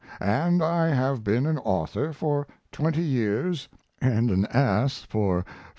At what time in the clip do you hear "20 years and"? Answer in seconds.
2.71-4.31